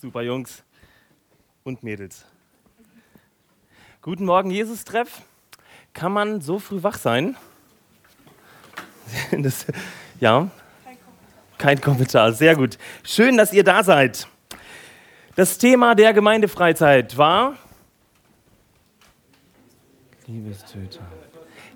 [0.00, 0.62] Super Jungs
[1.64, 2.24] und Mädels.
[4.00, 5.22] Guten Morgen, Jesus-Treff.
[5.92, 7.36] Kann man so früh wach sein?
[9.32, 9.66] Das,
[10.20, 10.50] ja,
[11.56, 12.32] kein Kommentar.
[12.32, 12.78] Sehr gut.
[13.02, 14.28] Schön, dass ihr da seid.
[15.34, 17.56] Das Thema der Gemeindefreizeit war
[20.28, 21.00] Liebestöter.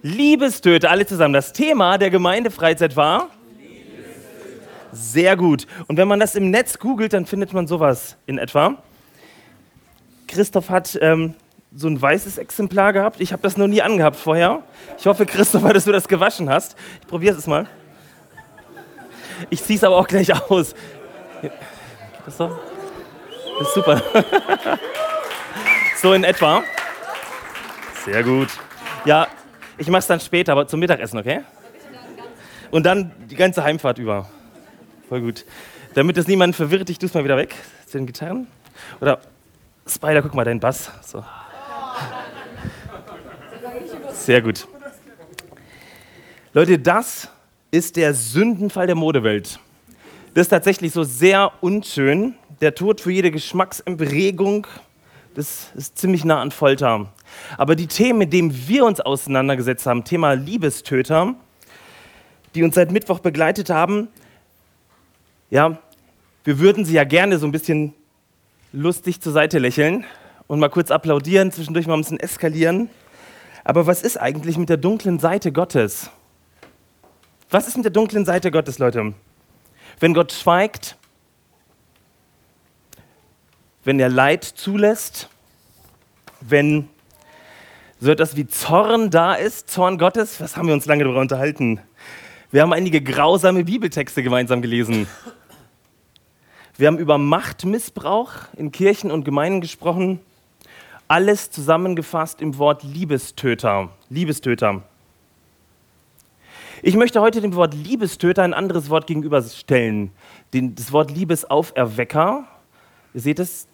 [0.03, 1.35] Liebestöter, alle zusammen.
[1.35, 3.31] Das Thema der Gemeindefreizeit war
[4.93, 5.67] sehr gut.
[5.89, 8.77] Und wenn man das im Netz googelt, dann findet man sowas in etwa.
[10.29, 11.35] Christoph hat ähm,
[11.75, 13.21] so ein weißes Exemplar gehabt.
[13.21, 14.63] Ich habe das noch nie angehabt vorher.
[14.99, 16.77] Ich hoffe, Christopher, dass du das gewaschen hast.
[17.01, 17.67] Ich probiere es mal.
[19.51, 20.75] Ich ziehe es aber auch gleich aus.
[22.25, 22.57] Das, so?
[23.59, 24.03] das ist super.
[26.01, 26.63] so in etwa.
[28.05, 28.49] Sehr gut.
[29.05, 29.27] Ja,
[29.79, 31.41] ich mache es dann später, aber zum Mittagessen, okay?
[32.71, 34.29] Und dann die ganze Heimfahrt über.
[35.13, 35.45] Voll gut.
[35.93, 37.55] Damit das niemanden verwirrt, ich tue es mal wieder weg.
[37.85, 38.47] Zu den Gitarren.
[38.99, 39.21] Oder
[39.87, 40.91] Spider, guck mal, dein Bass.
[41.03, 41.23] So.
[44.15, 44.67] Sehr gut.
[46.55, 47.29] Leute, das
[47.71, 49.61] ist der Sündenfall der Modewelt.
[50.33, 52.35] Das ist tatsächlich so sehr unschön.
[52.63, 54.67] Der Tod für jede Geschmackserregung,
[55.35, 57.13] das ist ziemlich nah an Folter.
[57.59, 61.35] Aber die Themen, mit denen wir uns auseinandergesetzt haben, Thema Liebestöter,
[62.55, 64.09] die uns seit Mittwoch begleitet haben,
[65.53, 65.77] ja,
[66.45, 67.93] wir würden sie ja gerne so ein bisschen
[68.73, 70.07] lustig zur Seite lächeln
[70.47, 72.89] und mal kurz applaudieren, zwischendurch mal ein bisschen eskalieren.
[73.63, 76.09] Aber was ist eigentlich mit der dunklen Seite Gottes?
[77.51, 79.13] Was ist mit der dunklen Seite Gottes, Leute?
[80.01, 80.97] Wenn Gott schweigt,
[83.85, 85.29] wenn er Leid zulässt,
[86.41, 86.89] wenn
[88.01, 91.79] so etwas wie Zorn da ist, Zorn Gottes, was haben wir uns lange darüber unterhalten?
[92.53, 95.07] Wir haben einige grausame Bibeltexte gemeinsam gelesen.
[96.79, 100.21] Wir haben über Machtmissbrauch in Kirchen und Gemeinden gesprochen.
[101.07, 103.91] Alles zusammengefasst im Wort Liebestöter.
[104.09, 104.83] Liebestöter.
[106.81, 110.13] Ich möchte heute dem Wort Liebestöter ein anderes Wort gegenüberstellen.
[110.51, 112.49] das Wort Liebesauferwecker.
[113.13, 113.69] Ihr seht es,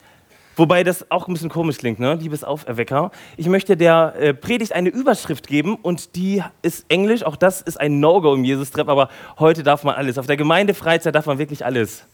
[0.59, 2.15] wobei das auch ein bisschen komisch klingt, ne?
[2.15, 3.11] Liebesauferwecker.
[3.39, 7.23] Ich möchte der äh, Predigt eine Überschrift geben und die ist Englisch.
[7.23, 9.09] Auch das ist ein No-Go im Jesus-Treff, aber
[9.39, 10.19] heute darf man alles.
[10.19, 12.07] Auf der Gemeindefreizeit darf man wirklich alles.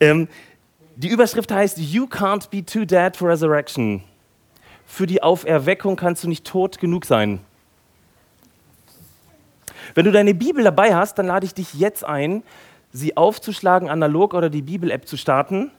[0.00, 0.28] Ähm,
[0.96, 4.02] die Überschrift heißt You can't be too dead for resurrection
[4.88, 7.40] für die Auferweckung kannst du nicht tot genug sein.
[9.94, 12.42] Wenn du deine Bibel dabei hast, dann lade ich dich jetzt ein,
[12.90, 15.70] sie aufzuschlagen, analog oder die Bibel-App zu starten,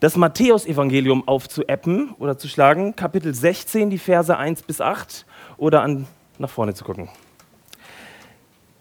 [0.00, 5.24] das Matthäus-Evangelium aufzuappen oder zu schlagen, Kapitel 16, die Verse 1 bis 8
[5.56, 6.06] oder an,
[6.38, 7.08] nach vorne zu gucken.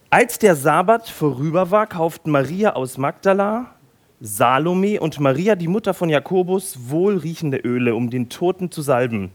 [0.09, 3.71] Als der Sabbat vorüber war, kauften Maria aus Magdala,
[4.19, 9.31] Salome und Maria, die Mutter von Jakobus, wohlriechende Öle, um den Toten zu salben.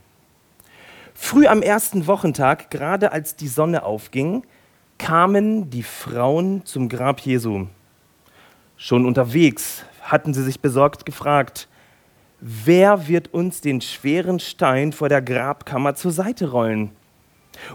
[1.14, 4.44] Früh am ersten Wochentag, gerade als die Sonne aufging,
[4.98, 7.66] kamen die Frauen zum Grab Jesu.
[8.76, 11.68] Schon unterwegs hatten sie sich besorgt gefragt,
[12.40, 16.90] wer wird uns den schweren Stein vor der Grabkammer zur Seite rollen?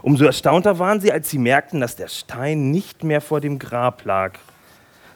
[0.02, 4.04] Umso erstaunter waren sie, als sie merkten, dass der Stein nicht mehr vor dem Grab
[4.04, 4.32] lag.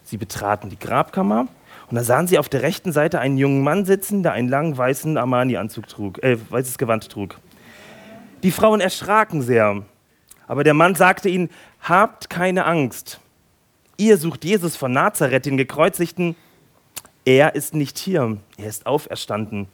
[0.04, 1.48] Sie betraten die Grabkammer
[1.90, 4.76] und da sahen sie auf der rechten Seite einen jungen Mann sitzen, der einen langen
[4.76, 7.38] weißen Armani-Anzug trug, äh, weißes Gewand trug.
[8.42, 9.82] Die Frauen erschraken sehr.
[10.46, 11.50] Aber der Mann sagte ihnen,
[11.80, 13.20] habt keine Angst.
[13.96, 16.36] Ihr sucht Jesus von Nazareth, den Gekreuzigten.
[17.28, 19.66] Er ist nicht hier, er ist auferstanden.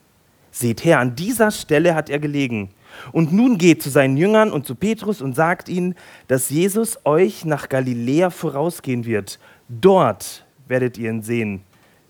[0.50, 2.70] Seht her, an dieser Stelle hat er gelegen.
[3.12, 5.94] Und nun geht zu seinen Jüngern und zu Petrus und sagt ihnen,
[6.26, 9.38] dass Jesus euch nach Galiläa vorausgehen wird.
[9.68, 11.62] Dort werdet ihr ihn sehen,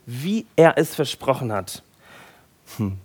[0.06, 1.83] wie er es versprochen hat.
[2.78, 2.97] Hm.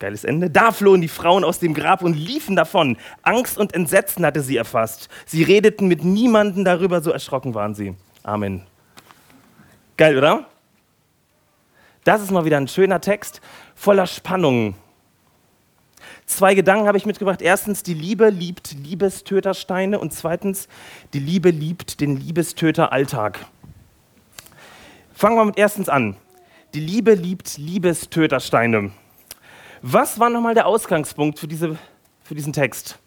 [0.00, 0.50] Geiles Ende.
[0.50, 2.96] Da flohen die Frauen aus dem Grab und liefen davon.
[3.22, 5.08] Angst und Entsetzen hatte sie erfasst.
[5.24, 7.94] Sie redeten mit niemandem darüber, so erschrocken waren sie.
[8.24, 8.62] Amen.
[9.96, 10.48] Geil, oder?
[12.06, 13.40] Das ist mal wieder ein schöner Text
[13.74, 14.76] voller Spannung.
[16.24, 17.42] Zwei Gedanken habe ich mitgebracht.
[17.42, 20.68] Erstens, die Liebe liebt Liebestötersteine und zweitens,
[21.14, 23.44] die Liebe liebt den Liebestöteralltag.
[25.14, 26.16] Fangen wir mit erstens an.
[26.74, 28.92] Die Liebe liebt Liebestötersteine.
[29.82, 31.76] Was war nochmal der Ausgangspunkt für, diese,
[32.22, 33.00] für diesen Text?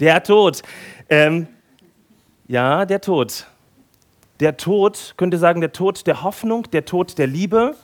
[0.00, 0.62] Der Tod.
[1.10, 1.46] Ähm,
[2.48, 3.46] ja, der Tod.
[4.40, 7.76] Der Tod, könnte sagen, der Tod der Hoffnung, der Tod der Liebe,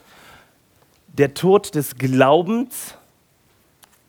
[1.07, 2.95] der Tod des Glaubens,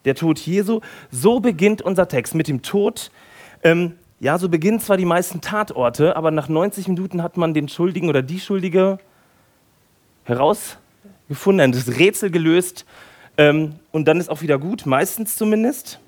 [0.04, 0.81] der Tod Jesu.
[1.10, 3.10] So beginnt unser Text mit dem Tod.
[3.62, 7.69] Ähm, ja, so beginnen zwar die meisten Tatorte, aber nach 90 Minuten hat man den
[7.69, 8.98] Schuldigen oder die Schuldige
[10.25, 12.84] herausgefunden, das Rätsel gelöst
[13.37, 15.98] ähm, und dann ist auch wieder gut, meistens zumindest.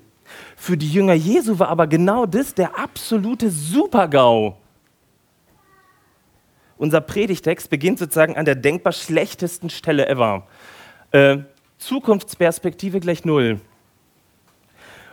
[0.55, 4.57] Für die Jünger Jesu war aber genau das der absolute Supergau.
[6.83, 10.45] Unser Predigtext beginnt sozusagen an der denkbar schlechtesten Stelle ever.
[11.11, 11.37] Äh,
[11.77, 13.61] Zukunftsperspektive gleich null.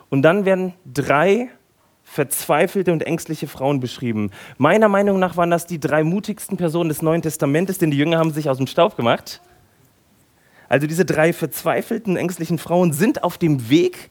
[0.08, 1.48] Und dann werden drei
[2.02, 4.32] verzweifelte und ängstliche Frauen beschrieben.
[4.58, 8.18] Meiner Meinung nach waren das die drei mutigsten Personen des Neuen Testamentes, denn die Jünger
[8.18, 9.40] haben sich aus dem Staub gemacht.
[10.68, 14.10] Also diese drei verzweifelten, ängstlichen Frauen sind auf dem Weg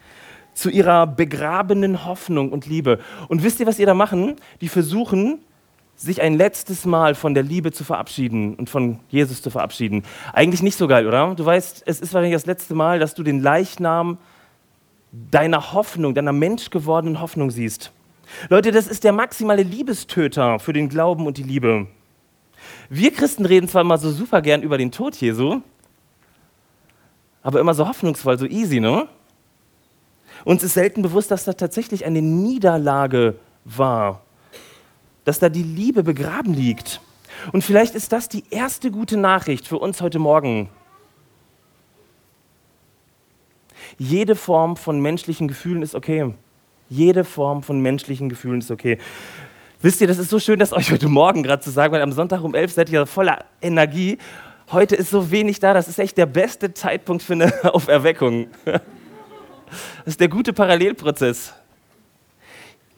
[0.54, 3.02] zu ihrer begrabenen Hoffnung und Liebe.
[3.28, 4.38] Und wisst ihr, was ihr da machen?
[4.62, 5.40] Die versuchen,
[6.00, 10.04] sich ein letztes Mal von der Liebe zu verabschieden und von Jesus zu verabschieden.
[10.32, 11.36] Eigentlich nicht so geil, oder?
[11.36, 14.18] Du weißt, es ist wahrscheinlich das letzte Mal, dass du den Leichnam
[15.12, 17.92] deiner Hoffnung, deiner menschgewordenen Hoffnung siehst.
[18.48, 21.88] Leute, das ist der maximale Liebestöter für den Glauben und die Liebe.
[22.90, 25.62] Wir Christen reden zwar immer so super gern über den Tod Jesu,
[27.42, 29.10] aber immer so hoffnungsvoll, so easy, ne?
[30.46, 33.36] Uns ist selten bewusst, dass da tatsächlich eine Niederlage
[33.66, 34.22] war,
[35.26, 37.02] dass da die Liebe begraben liegt.
[37.52, 40.70] Und vielleicht ist das die erste gute Nachricht für uns heute Morgen.
[43.98, 46.34] Jede Form von menschlichen Gefühlen ist okay.
[46.90, 48.98] Jede Form von menschlichen Gefühlen ist okay.
[49.82, 52.12] Wisst ihr, das ist so schön, das euch heute Morgen gerade zu sagen, weil am
[52.12, 54.18] Sonntag um elf seid ihr voller Energie.
[54.72, 58.48] Heute ist so wenig da, das ist echt der beste Zeitpunkt für eine Auferweckung.
[58.66, 58.82] Das
[60.06, 61.54] ist der gute Parallelprozess.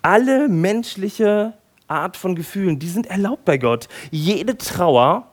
[0.02, 1.54] Alle menschliche
[1.92, 3.88] Art von Gefühlen, die sind erlaubt bei Gott.
[4.10, 5.28] Jede Trauer,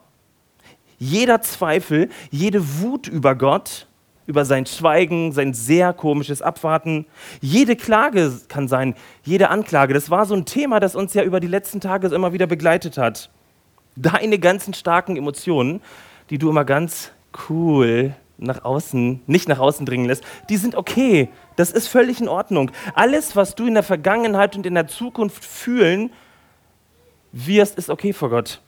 [0.99, 3.87] jeder Zweifel, jede Wut über Gott,
[4.27, 7.07] über sein Schweigen, sein sehr komisches Abwarten.
[7.41, 9.93] Jede Klage kann sein, jede Anklage.
[9.93, 12.97] Das war so ein Thema, das uns ja über die letzten Tage immer wieder begleitet
[12.97, 13.31] hat.
[13.95, 15.81] Deine ganzen starken Emotionen,
[16.29, 17.11] die du immer ganz
[17.49, 21.29] cool nach außen, nicht nach außen dringen lässt, die sind okay.
[21.55, 22.71] Das ist völlig in Ordnung.
[22.93, 26.11] Alles, was du in der Vergangenheit und in der Zukunft fühlen
[27.31, 28.61] wirst, ist okay vor Gott.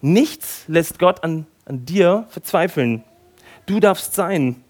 [0.00, 3.04] Nichts lässt Gott an, an dir verzweifeln.
[3.66, 4.62] Du darfst sein.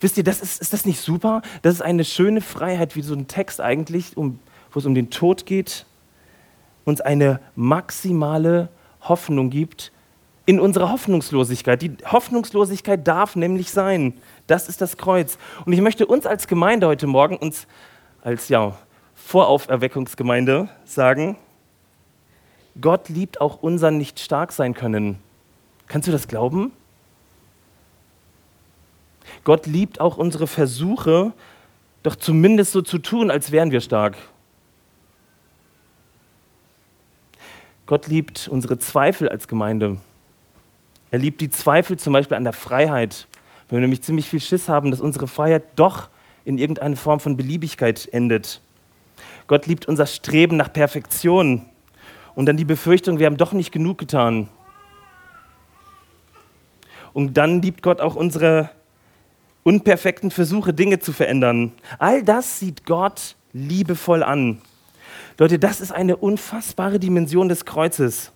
[0.00, 1.42] Wisst ihr, das ist, ist das nicht super?
[1.62, 4.38] Das ist eine schöne Freiheit, wie so ein Text eigentlich, um,
[4.72, 5.86] wo es um den Tod geht,
[6.84, 8.68] uns eine maximale
[9.00, 9.90] Hoffnung gibt
[10.46, 11.80] in unserer Hoffnungslosigkeit.
[11.82, 14.14] Die Hoffnungslosigkeit darf nämlich sein.
[14.46, 15.38] Das ist das Kreuz.
[15.64, 17.66] Und ich möchte uns als Gemeinde heute Morgen, uns
[18.22, 18.76] als ja,
[19.14, 21.36] Vorauferweckungsgemeinde sagen,
[22.80, 25.18] Gott liebt auch unser nicht stark sein können.
[25.86, 26.72] Kannst du das glauben?
[29.44, 31.32] Gott liebt auch unsere Versuche,
[32.02, 34.16] doch zumindest so zu tun, als wären wir stark.
[37.86, 39.98] Gott liebt unsere Zweifel als Gemeinde.
[41.10, 43.28] Er liebt die Zweifel zum Beispiel an der Freiheit.
[43.68, 46.08] Wenn wir nämlich ziemlich viel Schiss haben, dass unsere Freiheit doch
[46.44, 48.60] in irgendeine Form von Beliebigkeit endet.
[49.46, 51.66] Gott liebt unser Streben nach Perfektion
[52.34, 54.48] und dann die Befürchtung, wir haben doch nicht genug getan.
[57.12, 58.70] Und dann liebt Gott auch unsere
[59.62, 61.72] unperfekten Versuche, Dinge zu verändern.
[61.98, 64.60] All das sieht Gott liebevoll an.
[65.38, 68.32] Leute, das ist eine unfassbare Dimension des Kreuzes.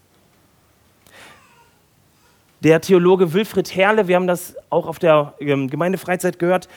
[2.60, 6.68] Der Theologe Wilfried Herle, wir haben das auch auf der ähm, Gemeindefreizeit gehört,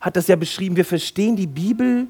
[0.00, 2.06] hat das ja beschrieben, wir verstehen die Bibel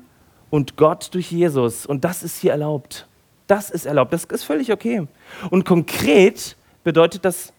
[0.50, 1.86] und Gott durch Jesus.
[1.86, 3.08] Und das ist hier erlaubt.
[3.46, 4.12] Das ist erlaubt.
[4.12, 5.06] Das ist völlig okay.
[5.50, 7.52] Und konkret bedeutet das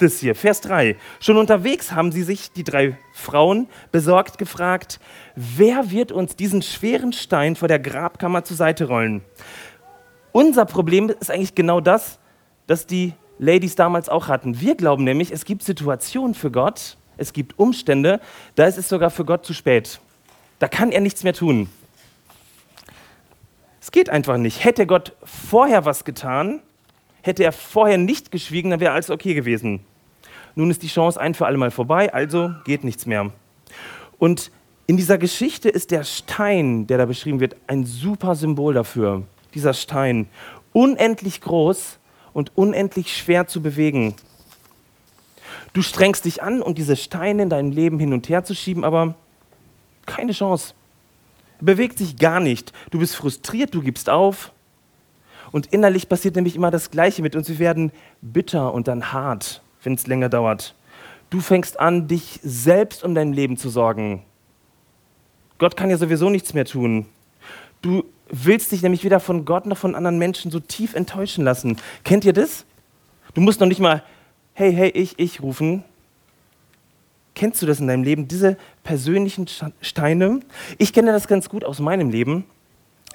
[0.00, 0.96] das hier, Vers 3.
[1.20, 4.98] Schon unterwegs haben sie sich, die drei Frauen, besorgt gefragt,
[5.36, 9.22] wer wird uns diesen schweren Stein vor der Grabkammer zur Seite rollen?
[10.32, 12.18] Unser Problem ist eigentlich genau das,
[12.66, 14.60] das die Ladies damals auch hatten.
[14.60, 18.20] Wir glauben nämlich, es gibt Situationen für Gott, es gibt Umstände,
[18.54, 20.00] da ist es sogar für Gott zu spät.
[20.58, 21.68] Da kann er nichts mehr tun.
[23.80, 24.64] Es geht einfach nicht.
[24.64, 26.60] Hätte Gott vorher was getan,
[27.22, 29.80] hätte er vorher nicht geschwiegen, dann wäre alles okay gewesen.
[30.54, 33.30] Nun ist die Chance ein für alle Mal vorbei, also geht nichts mehr.
[34.18, 34.50] Und
[34.86, 39.22] in dieser Geschichte ist der Stein, der da beschrieben wird, ein super Symbol dafür.
[39.54, 40.28] Dieser Stein,
[40.72, 41.98] unendlich groß
[42.32, 44.14] und unendlich schwer zu bewegen.
[45.72, 48.84] Du strengst dich an, um diese Steine in deinem Leben hin und her zu schieben,
[48.84, 49.14] aber
[50.06, 50.74] keine Chance.
[51.60, 52.72] Bewegt sich gar nicht.
[52.90, 54.52] Du bist frustriert, du gibst auf.
[55.52, 57.48] Und innerlich passiert nämlich immer das Gleiche mit uns.
[57.48, 60.74] Wir werden bitter und dann hart wenn es länger dauert.
[61.30, 64.22] Du fängst an, dich selbst um dein Leben zu sorgen.
[65.58, 67.06] Gott kann ja sowieso nichts mehr tun.
[67.82, 71.76] Du willst dich nämlich weder von Gott noch von anderen Menschen so tief enttäuschen lassen.
[72.04, 72.64] Kennt ihr das?
[73.34, 74.02] Du musst noch nicht mal
[74.54, 75.84] hey, hey, ich, ich rufen.
[77.34, 78.58] Kennst du das in deinem Leben, diese
[78.90, 79.46] persönlichen
[79.80, 80.40] Steine?
[80.76, 82.44] Ich kenne das ganz gut aus meinem Leben.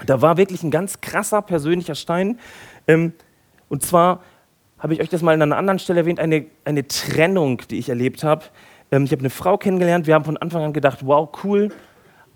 [0.05, 2.39] Da war wirklich ein ganz krasser persönlicher Stein.
[2.87, 3.11] Ähm,
[3.67, 4.23] und zwar
[4.79, 7.89] habe ich euch das mal an einer anderen Stelle erwähnt, eine, eine Trennung, die ich
[7.89, 8.45] erlebt habe.
[8.89, 11.73] Ähm, ich habe eine Frau kennengelernt, wir haben von Anfang an gedacht, wow, cool,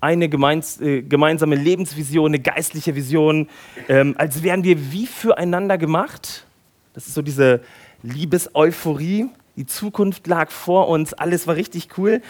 [0.02, 3.48] eine gemeins, äh, gemeinsame Lebensvision, eine geistliche Vision,
[3.88, 6.44] ähm, als wären wir wie füreinander gemacht.
[6.92, 7.62] Das ist so diese
[8.02, 9.30] Liebeseuphorie.
[9.56, 12.20] Die Zukunft lag vor uns, alles war richtig cool.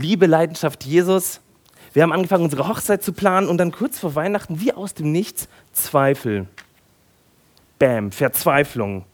[0.00, 1.40] Liebe, Leidenschaft, Jesus.
[1.92, 5.12] Wir haben angefangen, unsere Hochzeit zu planen und dann kurz vor Weihnachten, wie aus dem
[5.12, 6.46] Nichts, Zweifel.
[7.78, 9.04] Bam, Verzweiflung.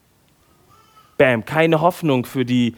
[1.19, 2.77] Bam, keine Hoffnung für die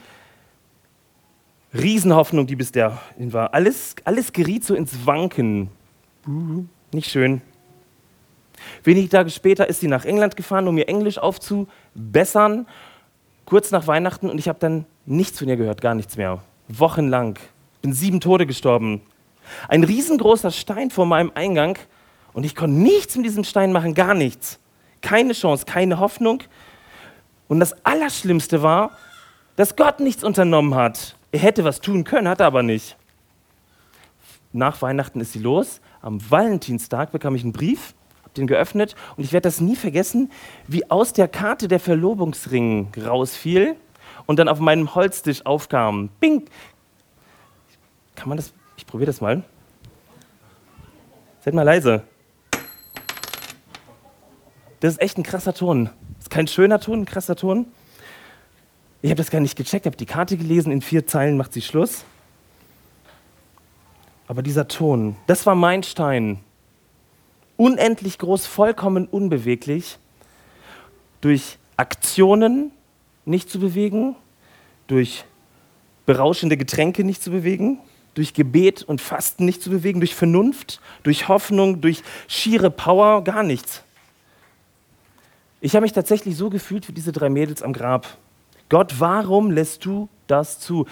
[1.74, 3.52] Riesenhoffnung, die bis dahin war.
[3.52, 5.70] Alles, alles geriet so ins Wanken.
[6.92, 7.42] Nicht schön.
[8.84, 12.66] Wenige Tage später ist sie nach England gefahren, um ihr Englisch aufzubessern.
[13.44, 16.42] Kurz nach Weihnachten und ich habe dann nichts von ihr gehört, gar nichts mehr.
[16.68, 17.38] Wochenlang.
[17.82, 19.00] Bin sieben Tode gestorben.
[19.68, 21.78] Ein riesengroßer Stein vor meinem Eingang
[22.32, 24.58] und ich konnte nichts mit diesem Stein machen, gar nichts.
[25.00, 26.42] Keine Chance, keine Hoffnung.
[27.47, 28.90] Und das Allerschlimmste war,
[29.56, 31.16] dass Gott nichts unternommen hat.
[31.32, 32.97] Er hätte was tun können, hat er aber nicht.
[34.52, 35.80] Nach Weihnachten ist sie los.
[36.00, 40.30] Am Valentinstag bekam ich einen Brief, habe den geöffnet und ich werde das nie vergessen,
[40.66, 43.76] wie aus der Karte der Verlobungsring rausfiel
[44.26, 46.11] und dann auf meinem Holztisch aufkam.
[46.20, 46.44] Bing!
[48.18, 48.52] Kann man das?
[48.76, 49.44] Ich probiere das mal.
[51.44, 52.02] Seid mal leise.
[54.80, 55.84] Das ist echt ein krasser Ton.
[56.16, 57.66] Das ist kein schöner Ton, ein krasser Ton.
[59.02, 61.62] Ich habe das gar nicht gecheckt, habe die Karte gelesen, in vier Zeilen macht sie
[61.62, 62.04] Schluss.
[64.26, 66.40] Aber dieser Ton, das war mein Stein.
[67.56, 69.96] Unendlich groß, vollkommen unbeweglich.
[71.20, 72.72] Durch Aktionen
[73.25, 74.16] nicht zu bewegen,
[74.88, 75.25] durch
[76.04, 77.78] berauschende Getränke nicht zu bewegen,
[78.18, 83.44] durch Gebet und Fasten nicht zu bewegen, durch Vernunft, durch Hoffnung, durch schiere Power, gar
[83.44, 83.84] nichts.
[85.60, 88.18] Ich habe mich tatsächlich so gefühlt wie diese drei Mädels am Grab.
[88.70, 90.87] Gott, warum lässt du das zu?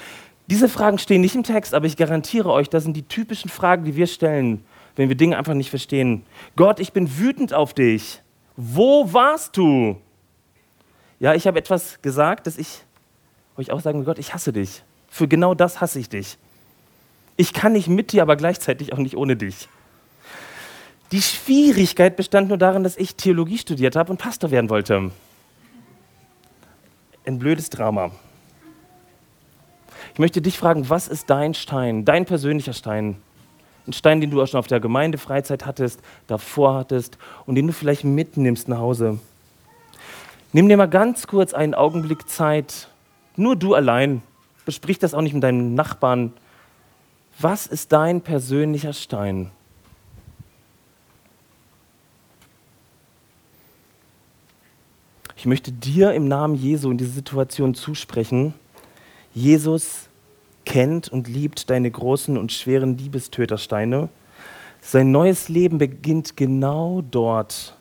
[0.46, 3.84] Diese Fragen stehen nicht im Text, aber ich garantiere euch, das sind die typischen Fragen,
[3.84, 4.64] die wir stellen,
[4.94, 6.22] wenn wir Dinge einfach nicht verstehen.
[6.54, 8.22] Gott, ich bin wütend auf dich.
[8.56, 9.96] Wo warst du?
[11.18, 12.84] Ja, ich habe etwas gesagt, dass ich
[13.56, 14.84] euch auch sagen will, Gott, ich hasse dich.
[15.08, 16.38] Für genau das hasse ich dich.
[17.36, 19.68] Ich kann nicht mit dir, aber gleichzeitig auch nicht ohne dich.
[21.12, 25.10] Die Schwierigkeit bestand nur darin, dass ich Theologie studiert habe und Pastor werden wollte
[27.26, 28.10] ein blödes Drama.
[30.12, 33.16] Ich möchte dich fragen, was ist dein Stein, dein persönlicher Stein?
[33.86, 37.72] Ein Stein, den du auch schon auf der Gemeindefreizeit hattest, davor hattest und den du
[37.72, 39.18] vielleicht mitnimmst nach Hause.
[40.52, 42.88] Nimm dir mal ganz kurz einen Augenblick Zeit,
[43.36, 44.22] nur du allein.
[44.64, 46.32] Besprich das auch nicht mit deinem Nachbarn.
[47.38, 49.50] Was ist dein persönlicher Stein?
[55.36, 58.54] Ich möchte dir im Namen Jesu in diese Situation zusprechen.
[59.34, 60.08] Jesus
[60.64, 64.08] kennt und liebt deine großen und schweren Liebestötersteine.
[64.80, 67.76] Sein neues Leben beginnt genau dort,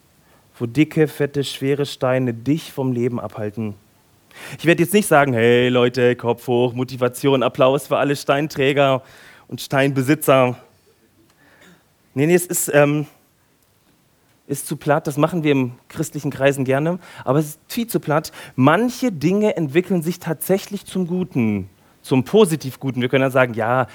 [0.59, 3.75] wo dicke, fette, schwere Steine dich vom Leben abhalten.
[4.59, 9.01] Ich werde jetzt nicht sagen, hey Leute, Kopf hoch, Motivation, Applaus für alle Steinträger
[9.47, 10.57] und Steinbesitzer.
[12.13, 13.07] Nee, nee, es ist, ähm,
[14.47, 17.99] ist zu platt, das machen wir im christlichen Kreisen gerne, aber es ist viel zu
[17.99, 18.31] platt.
[18.55, 21.69] Manche Dinge entwickeln sich tatsächlich zum Guten,
[22.01, 23.01] zum positiv Guten.
[23.01, 23.87] Wir können dann sagen, ja,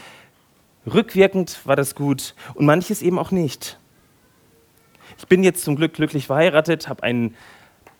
[0.92, 3.78] rückwirkend war das gut und manches eben auch nicht.
[5.18, 7.36] Ich bin jetzt zum Glück glücklich verheiratet, habe einen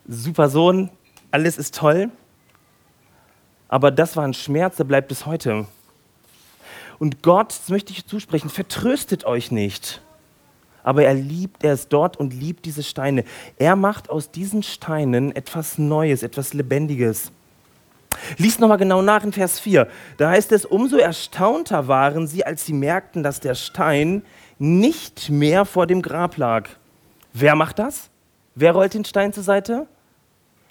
[0.08, 0.90] super Sohn,
[1.30, 2.10] alles ist toll,
[3.68, 5.66] aber das war ein Schmerz, der bleibt bis heute.
[7.00, 10.00] Und Gott, das möchte ich zusprechen, vertröstet euch nicht
[10.82, 13.24] aber er liebt, er ist dort und liebt diese Steine.
[13.58, 17.32] Er macht aus diesen Steinen etwas Neues, etwas Lebendiges.
[18.38, 19.88] Lies nochmal genau nach in Vers 4.
[20.16, 24.22] Da heißt es, umso erstaunter waren sie, als sie merkten, dass der Stein
[24.58, 26.68] nicht mehr vor dem Grab lag.
[27.32, 28.10] Wer macht das?
[28.54, 29.86] Wer rollt den Stein zur Seite?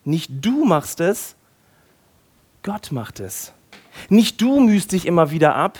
[0.03, 1.35] Nicht du machst es,
[2.61, 3.53] Gott macht es.
[4.09, 5.79] Nicht du mühst dich immer wieder ab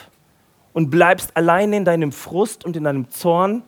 [0.74, 3.64] und bleibst allein in deinem Frust und in deinem Zorn,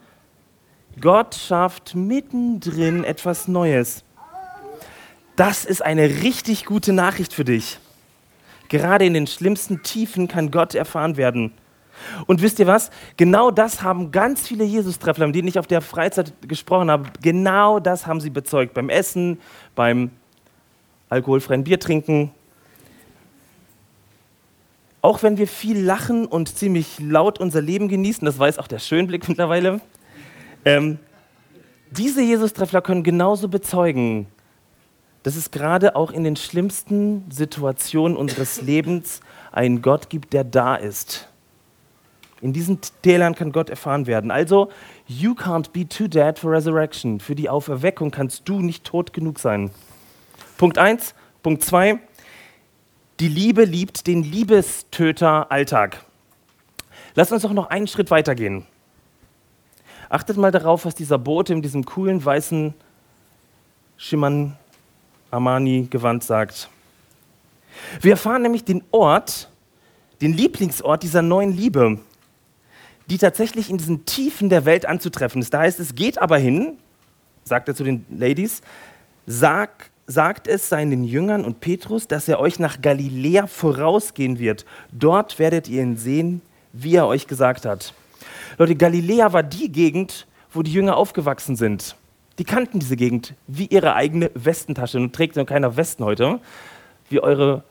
[1.00, 4.04] Gott schafft mittendrin etwas Neues.
[5.36, 7.80] Das ist eine richtig gute Nachricht für dich.
[8.70, 11.54] Gerade in den schlimmsten Tiefen kann Gott erfahren werden.
[12.26, 12.90] Und wisst ihr was?
[13.18, 17.80] Genau das haben ganz viele Jesus-Treffler, mit denen ich auf der Freizeit gesprochen habe, genau
[17.80, 18.74] das haben sie bezeugt.
[18.74, 19.40] Beim Essen,
[19.76, 20.12] beim
[21.10, 22.32] alkoholfreien Bier trinken.
[25.02, 28.80] Auch wenn wir viel lachen und ziemlich laut unser Leben genießen, das weiß auch der
[28.80, 29.82] Schönblick mittlerweile,
[30.64, 31.00] ähm,
[31.90, 34.28] diese Jesus-Treffler können genauso bezeugen,
[35.24, 40.76] dass es gerade auch in den schlimmsten Situationen unseres Lebens einen Gott gibt, der da
[40.76, 41.28] ist.
[42.42, 44.32] In diesen Tälern kann Gott erfahren werden.
[44.32, 44.72] Also,
[45.08, 47.20] you can't be too dead for resurrection.
[47.20, 49.70] Für die Auferweckung kannst du nicht tot genug sein.
[50.58, 51.14] Punkt 1.
[51.44, 52.00] Punkt 2.
[53.22, 56.04] Die Liebe liebt den Liebestöter Alltag.
[57.14, 58.66] Lass uns doch noch einen Schritt weitergehen.
[60.10, 62.74] Achtet mal darauf, was dieser Bote in diesem coolen weißen
[63.96, 64.58] Schimmern
[65.30, 66.68] Armani-Gewand sagt.
[68.02, 69.52] Wir erfahren nämlich den Ort,
[70.20, 72.00] den Lieblingsort dieser neuen Liebe,
[73.06, 75.54] die tatsächlich in diesen Tiefen der Welt anzutreffen ist.
[75.54, 76.80] Da heißt es, geht aber hin,
[77.44, 78.64] sagt er zu den Ladies,
[79.28, 84.66] sag, sagt es seinen Jüngern und Petrus, dass er euch nach Galiläa vorausgehen wird.
[84.92, 86.42] Dort werdet ihr ihn sehen,
[86.74, 87.94] wie er euch gesagt hat.
[88.58, 91.96] Leute, Galiläa war die Gegend, wo die Jünger aufgewachsen sind.
[92.40, 95.00] Die kannten diese Gegend wie ihre eigene Westentasche.
[95.00, 96.40] Nun trägt noch keiner Westen heute,
[97.10, 97.64] wie eure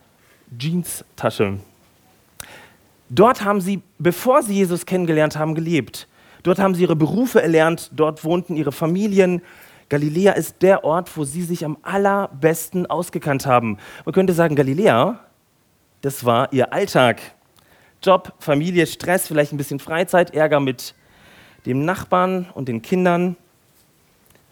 [0.57, 1.59] Jeans-Tasche.
[3.09, 6.07] Dort haben sie, bevor sie Jesus kennengelernt haben, gelebt.
[6.43, 9.43] Dort haben sie ihre Berufe erlernt, dort wohnten ihre Familien.
[9.91, 13.77] Galiläa ist der Ort, wo sie sich am allerbesten ausgekannt haben.
[14.05, 15.19] Man könnte sagen, Galiläa,
[16.01, 17.21] das war ihr Alltag.
[18.03, 20.95] Job, Familie, Stress, vielleicht ein bisschen Freizeit, Ärger mit
[21.67, 23.37] dem Nachbarn und den Kindern.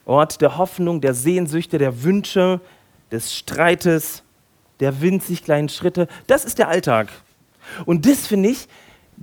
[0.04, 2.60] Ort der Hoffnung, der Sehnsüchte, der Wünsche,
[3.10, 4.24] des Streites,
[4.80, 6.08] der winzig kleinen Schritte.
[6.26, 7.08] Das ist der Alltag.
[7.86, 8.68] Und das finde ich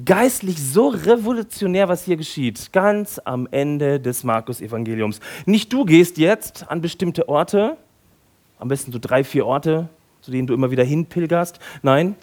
[0.04, 2.74] geistlich so revolutionär, was hier geschieht.
[2.74, 5.20] Ganz am Ende des Markus-Evangeliums.
[5.46, 7.78] Nicht du gehst jetzt an bestimmte Orte,
[8.60, 9.90] am besten so drei, vier Orte,
[10.22, 11.60] zu denen du immer wieder hinpilgerst.
[11.82, 12.16] Nein,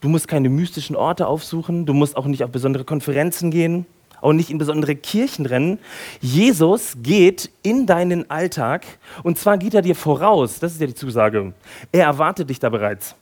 [0.00, 3.86] du musst keine mystischen Orte aufsuchen, du musst auch nicht auf besondere Konferenzen gehen
[4.22, 5.78] auch nicht in besondere Kirchen rennen.
[6.20, 8.86] Jesus geht in deinen Alltag
[9.24, 10.60] und zwar geht er dir voraus.
[10.60, 11.52] Das ist ja die Zusage.
[11.90, 13.16] Er erwartet dich da bereits.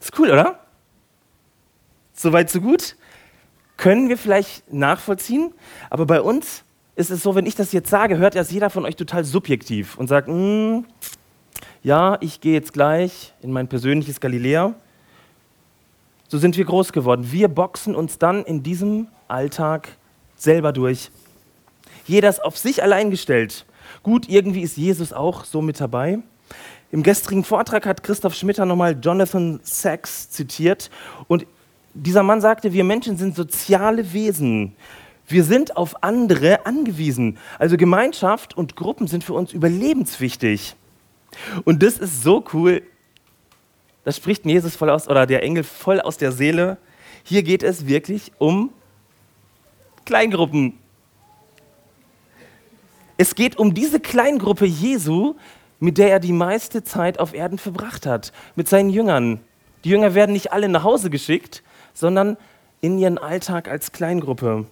[0.00, 0.58] Ist cool, oder?
[2.22, 2.96] Soweit, so gut.
[3.78, 5.54] Können wir vielleicht nachvollziehen,
[5.88, 8.84] aber bei uns ist es so, wenn ich das jetzt sage, hört erst jeder von
[8.84, 10.80] euch total subjektiv und sagt, mm,
[11.82, 14.74] ja, ich gehe jetzt gleich in mein persönliches Galiläa.
[16.28, 17.32] So sind wir groß geworden.
[17.32, 19.88] Wir boxen uns dann in diesem Alltag
[20.36, 21.10] selber durch.
[22.06, 23.64] Jeder ist auf sich allein gestellt.
[24.02, 26.18] Gut, irgendwie ist Jesus auch so mit dabei.
[26.92, 30.90] Im gestrigen Vortrag hat Christoph Schmitter nochmal Jonathan Sachs zitiert
[31.26, 31.46] und
[31.94, 34.74] dieser Mann sagte, wir Menschen sind soziale Wesen.
[35.26, 37.38] Wir sind auf andere angewiesen.
[37.58, 40.74] Also Gemeinschaft und Gruppen sind für uns überlebenswichtig.
[41.64, 42.82] Und das ist so cool.
[44.04, 46.78] Das spricht Jesus voll aus, oder der Engel voll aus der Seele.
[47.22, 48.72] Hier geht es wirklich um
[50.04, 50.78] Kleingruppen.
[53.16, 55.34] Es geht um diese Kleingruppe Jesu,
[55.78, 59.40] mit der er die meiste Zeit auf Erden verbracht hat, mit seinen Jüngern.
[59.84, 61.62] Die Jünger werden nicht alle nach Hause geschickt,
[61.94, 62.36] sondern
[62.80, 64.66] in ihren Alltag als Kleingruppe.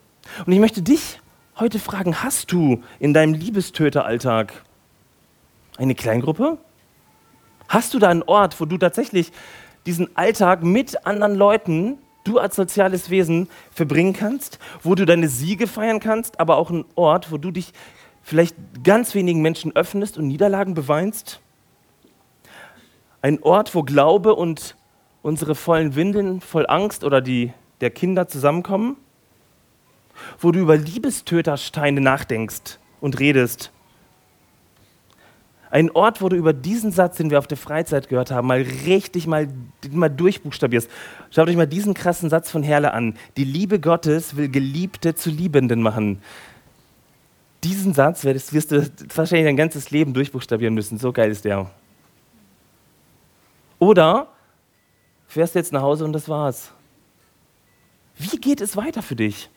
[0.46, 1.20] Und ich möchte dich
[1.59, 4.52] heute fragen, hast du in deinem Liebestöteralltag
[5.76, 6.59] eine Kleingruppe?
[7.68, 9.33] Hast du da einen Ort, wo du tatsächlich
[9.87, 15.66] diesen Alltag mit anderen Leuten du als soziales Wesen verbringen kannst, wo du deine Siege
[15.66, 17.72] feiern kannst, aber auch ein Ort, wo du dich
[18.22, 18.54] vielleicht
[18.85, 21.40] ganz wenigen Menschen öffnest und Niederlagen beweinst.
[23.22, 24.76] Ein Ort, wo Glaube und
[25.22, 28.96] unsere vollen Windeln voll Angst oder die der Kinder zusammenkommen.
[30.40, 33.70] Wo du über Liebestötersteine nachdenkst und redest
[35.70, 38.64] ein Ort, wo du über diesen Satz, den wir auf der Freizeit gehört haben, mal
[38.87, 39.48] richtig mal,
[39.90, 40.90] mal durchbuchstabierst.
[41.31, 43.14] Schaut euch mal diesen krassen Satz von Herle an.
[43.37, 46.22] Die Liebe Gottes will Geliebte zu Liebenden machen.
[47.64, 50.98] Diesen Satz wirst, wirst du wahrscheinlich dein ganzes Leben durchbuchstabieren müssen.
[50.98, 51.70] So geil ist der.
[53.78, 54.28] Oder
[55.28, 56.72] fährst jetzt nach Hause und das war's.
[58.16, 59.48] Wie geht es weiter für dich?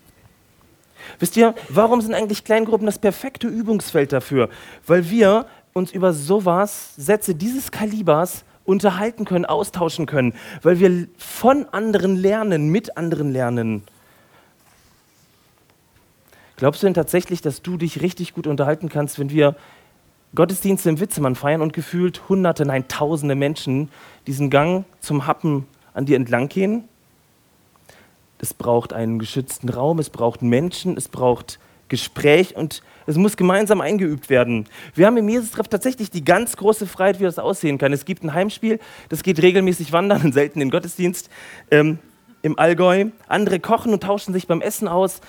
[1.18, 4.50] Wisst ihr, warum sind eigentlich Kleingruppen das perfekte Übungsfeld dafür?
[4.86, 11.66] Weil wir uns über sowas, Sätze dieses Kalibers unterhalten können, austauschen können, weil wir von
[11.70, 13.84] anderen lernen, mit anderen lernen.
[16.58, 19.56] Glaubst du denn tatsächlich, dass du dich richtig gut unterhalten kannst, wenn wir
[20.34, 23.90] Gottesdienste im Witzemann feiern und gefühlt hunderte, nein tausende Menschen
[24.28, 26.86] diesen Gang zum Happen an dir entlang gehen?
[28.40, 33.82] Es braucht einen geschützten Raum, es braucht Menschen, es braucht Gespräch und es muss gemeinsam
[33.82, 34.66] eingeübt werden.
[34.96, 37.92] Wir haben im Jesus-Treff tatsächlich die ganz große Freiheit, wie das aussehen kann.
[37.92, 41.30] Es gibt ein Heimspiel, das geht regelmäßig wandern und selten in Gottesdienst
[41.70, 42.00] ähm,
[42.42, 43.08] im Allgäu.
[43.28, 45.20] Andere kochen und tauschen sich beim Essen aus.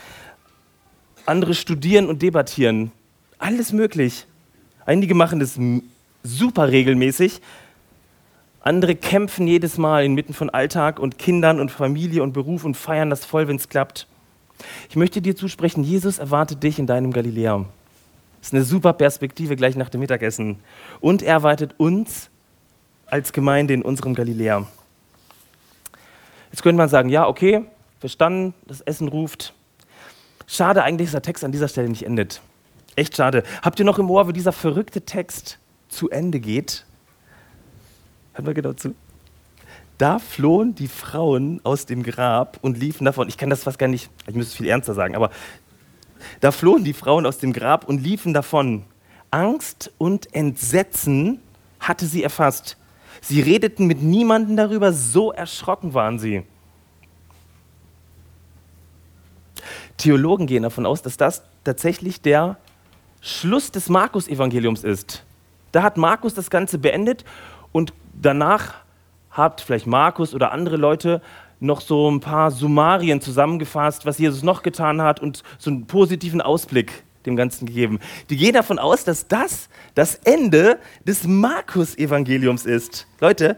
[1.27, 2.93] Andere studieren und debattieren.
[3.39, 4.27] Alles möglich.
[4.87, 5.59] Einige machen das
[6.23, 7.41] super regelmäßig.
[8.61, 13.11] Andere kämpfen jedes Mal inmitten von Alltag und Kindern und Familie und Beruf und feiern
[13.11, 14.07] das voll, wenn es klappt.
[14.89, 17.65] Ich möchte dir zusprechen, Jesus erwartet dich in deinem Galiläa.
[18.39, 20.59] Das ist eine super Perspektive gleich nach dem Mittagessen.
[21.01, 22.29] Und er erwartet uns
[23.07, 24.67] als Gemeinde in unserem Galiläa.
[26.51, 27.65] Jetzt könnte man sagen, ja, okay,
[27.99, 29.55] verstanden, das Essen ruft.
[30.47, 32.41] Schade eigentlich, dass der Text an dieser Stelle nicht endet.
[32.97, 33.43] Echt schade.
[33.63, 36.85] Habt ihr noch im Ohr, wie dieser verrückte Text zu Ende geht?
[38.35, 38.95] Hört mal genau zu.
[39.99, 43.29] Da flohen die Frauen aus dem Grab und liefen davon.
[43.29, 45.31] Ich kann das fast gar nicht, ich müsste es viel ernster sagen, aber
[46.41, 48.85] da flohen die Frauen aus dem Grab und liefen davon.
[49.31, 51.41] Angst und Entsetzen
[51.81, 52.77] hatte sie erfasst.
[53.21, 56.43] Sie redeten mit niemandem darüber, so erschrocken waren sie.
[59.97, 62.57] Theologen gehen davon aus, dass das tatsächlich der
[63.23, 65.25] Schluss des Markus-Evangeliums ist.
[65.71, 67.25] Da hat Markus das Ganze beendet
[67.71, 68.75] und danach
[69.31, 71.23] hat vielleicht Markus oder andere Leute
[71.61, 76.41] noch so ein paar Summarien zusammengefasst, was Jesus noch getan hat und so einen positiven
[76.41, 78.01] Ausblick dem Ganzen gegeben.
[78.29, 83.07] Die gehen davon aus, dass das das Ende des Markus-Evangeliums ist.
[83.21, 83.57] Leute,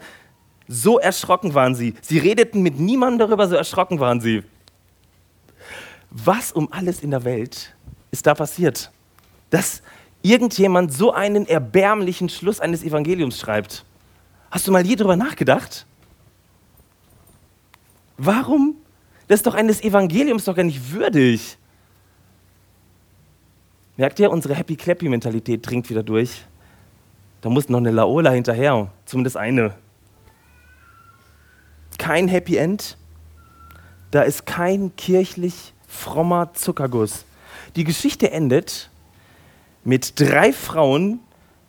[0.69, 1.95] so erschrocken waren sie.
[2.03, 4.43] Sie redeten mit niemandem darüber, so erschrocken waren sie.
[6.11, 7.75] Was um alles in der Welt
[8.11, 8.93] ist da passiert?
[9.55, 9.83] Dass
[10.23, 13.85] irgendjemand so einen erbärmlichen Schluss eines Evangeliums schreibt.
[14.51, 15.87] Hast du mal je darüber nachgedacht?
[18.17, 18.75] Warum?
[19.29, 21.57] Das ist doch eines Evangeliums doch gar nicht würdig.
[23.97, 26.45] Merkt ihr, unsere Happy Clappy Mentalität dringt wieder durch.
[27.41, 29.77] Da muss noch eine Laola hinterher, zumindest eine.
[31.97, 32.97] Kein Happy End.
[34.11, 37.25] Da ist kein kirchlich frommer Zuckerguss.
[37.77, 38.91] Die Geschichte endet
[39.85, 41.21] mit drei Frauen,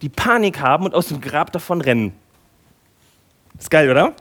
[0.01, 2.13] die Panik haben und aus dem Grab davon rennen.
[3.60, 4.13] Ist geil, oder?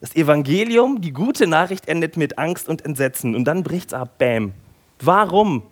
[0.00, 4.52] Das Evangelium, die gute Nachricht endet mit Angst und Entsetzen und dann bricht's ab, bam.
[5.00, 5.62] Warum?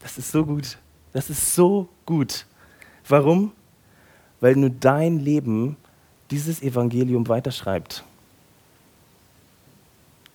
[0.00, 0.78] Das ist so gut.
[1.12, 2.46] Das ist so gut.
[3.08, 3.52] Warum?
[4.40, 5.76] Weil nur dein Leben
[6.30, 8.04] dieses Evangelium weiterschreibt.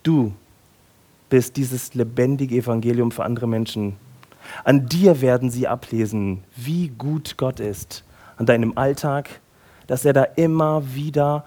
[0.04, 0.34] Du
[1.32, 3.96] bist dieses lebendige Evangelium für andere Menschen.
[4.66, 8.04] An dir werden sie ablesen, wie gut Gott ist
[8.36, 9.40] an deinem Alltag,
[9.88, 11.46] dass er da immer wieder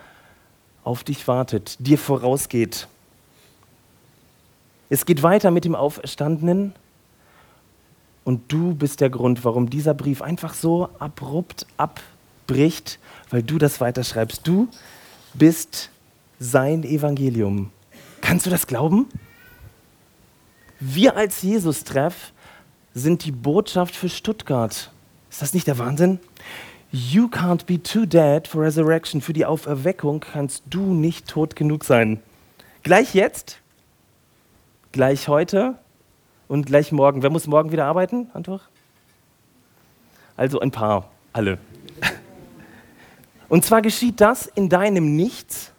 [0.84, 2.88] auf dich wartet, dir vorausgeht.
[4.88, 6.72] Es geht weiter mit dem Auferstandenen
[8.24, 13.82] und du bist der Grund, warum dieser Brief einfach so abrupt abbricht, weil du das
[13.82, 14.46] weiterschreibst.
[14.46, 14.68] Du
[15.34, 15.90] bist
[16.38, 17.70] sein Evangelium.
[18.22, 19.08] Kannst du das glauben?
[20.80, 22.32] Wir als Jesus-Treff
[22.94, 24.90] sind die Botschaft für Stuttgart.
[25.30, 26.18] Ist das nicht der Wahnsinn?
[26.90, 29.20] You can't be too dead for resurrection.
[29.20, 32.22] Für die Auferweckung kannst du nicht tot genug sein.
[32.82, 33.60] Gleich jetzt,
[34.92, 35.78] gleich heute
[36.48, 37.22] und gleich morgen.
[37.22, 38.68] Wer muss morgen wieder arbeiten, Antwort?
[40.36, 41.58] Also ein paar, alle.
[43.48, 45.72] Und zwar geschieht das in deinem Nichts,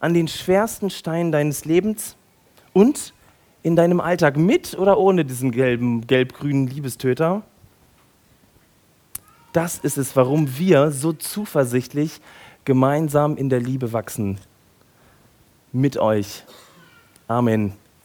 [0.00, 2.16] an den schwersten Steinen deines Lebens
[2.72, 3.12] und
[3.66, 7.42] in deinem Alltag mit oder ohne diesen gelben, gelb-grünen Liebestöter
[9.56, 12.20] das ist es, warum wir so zuversichtlich
[12.66, 14.38] gemeinsam in der Liebe wachsen.
[15.72, 16.44] Mit euch.
[17.26, 17.72] Amen.